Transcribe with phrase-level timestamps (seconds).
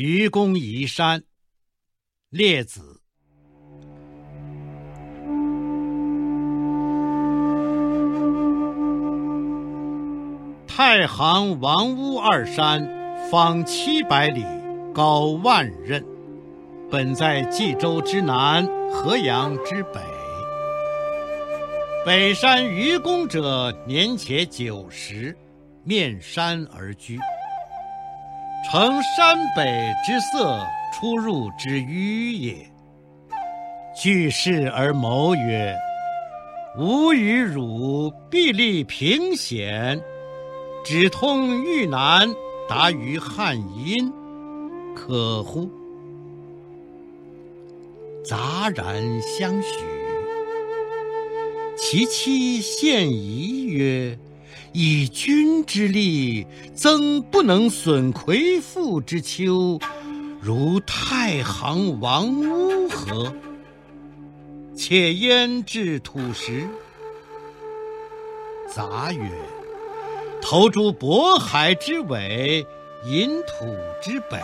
[0.00, 1.24] 愚公移山，
[2.30, 3.00] 列子。
[10.68, 12.88] 太行、王屋二山，
[13.28, 14.44] 方七百里，
[14.94, 16.00] 高万仞。
[16.88, 20.00] 本在冀州之南，河阳之北。
[22.06, 25.36] 北山愚公者，年且九十，
[25.82, 27.18] 面山而居。
[28.70, 30.62] 乘山北之色，
[30.92, 32.70] 出入之迂也。
[33.96, 35.74] 据事而谋曰
[36.78, 39.98] ：“吾与汝必立平险，
[40.84, 42.28] 直通豫南，
[42.68, 44.12] 达于汉阴，
[44.94, 45.70] 可乎？”
[48.22, 49.70] 杂然相许。
[51.78, 54.18] 其妻献疑曰：
[54.72, 59.80] 以君之力，曾不能损魁父之丘，
[60.40, 63.32] 如太行王屋何？
[64.76, 66.66] 且焉置土石？
[68.72, 69.30] 杂曰：
[70.40, 72.64] 投诸渤海之尾，
[73.06, 74.38] 隐土之北。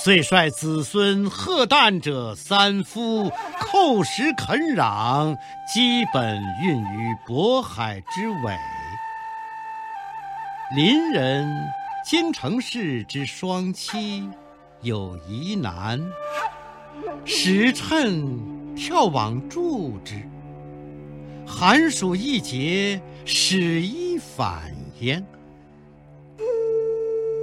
[0.00, 8.56] 遂率子孙荷担者三夫，叩石垦壤，基本运于渤海之尾。
[10.76, 11.52] 邻人
[12.06, 14.28] 京城氏之孀妻
[14.82, 16.00] 有遗男，
[17.24, 20.14] 使趁跳往助之。
[21.44, 25.26] 寒暑一节，始一反焉。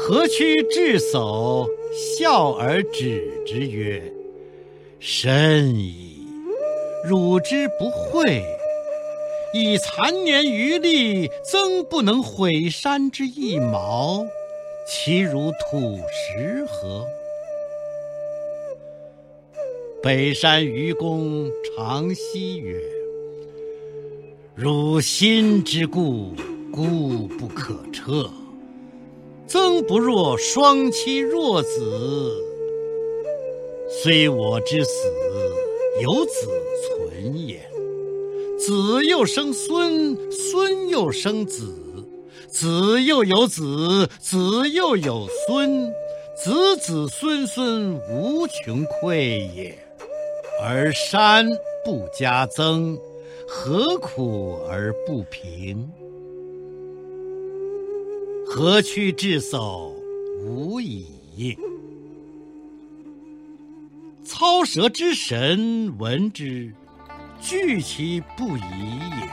[0.00, 4.00] 何须至叟，笑而止之曰
[5.00, 6.22] ：“甚矣！
[7.04, 8.42] 汝之不惠，
[9.52, 14.24] 以残年余力，曾不能毁山之一毛，
[14.86, 17.04] 其如土石何？”
[20.00, 22.80] 北山愚公长息曰
[24.54, 26.32] ：“汝心之固，
[26.72, 28.30] 固不可彻。”
[29.48, 32.36] 曾不若孀妻弱子，
[33.88, 35.10] 虽我之死，
[36.02, 36.46] 有子
[36.84, 37.58] 存也。
[38.58, 41.74] 子又生孙，孙又生子，
[42.50, 45.90] 子又有子，子又有孙，
[46.36, 49.78] 子子孙孙无穷匮也。
[50.62, 51.48] 而山
[51.86, 52.98] 不加增，
[53.48, 55.90] 何苦而不平？
[58.50, 59.92] 何屈至叟
[60.42, 61.56] 无以应。
[64.24, 66.72] 操蛇之神闻之，
[67.40, 68.60] 惧其不已
[69.20, 69.28] 也，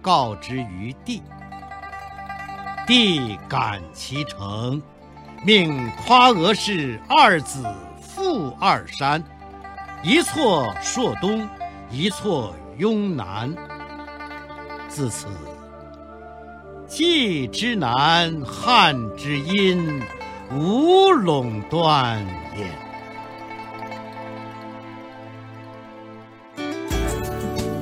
[0.00, 1.20] 告之于帝。
[2.86, 4.80] 帝感其诚，
[5.44, 7.62] 命夸娥氏二子
[8.00, 9.22] 复二山，
[10.02, 11.46] 一错朔东，
[11.90, 13.54] 一错雍南。
[14.88, 15.26] 自此。
[16.90, 20.02] 冀之南，汉之阴，
[20.52, 22.18] 无垄断
[22.58, 22.66] 也。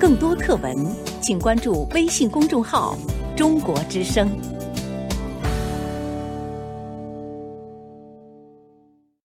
[0.00, 0.74] 更多课文，
[1.20, 2.96] 请关注微信公众号
[3.36, 4.26] “中国之声”。